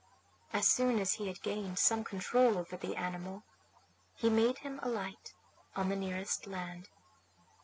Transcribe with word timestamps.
As 0.51 0.67
soon 0.67 0.97
as 0.97 1.13
he 1.13 1.27
had 1.27 1.43
gained 1.43 1.77
some 1.77 2.03
control 2.03 2.57
over 2.57 2.75
the 2.75 2.95
animal 2.95 3.43
he 4.15 4.31
made 4.31 4.57
him 4.57 4.79
alight 4.81 5.35
on 5.75 5.89
the 5.89 5.95
nearest 5.95 6.47
land. 6.47 6.89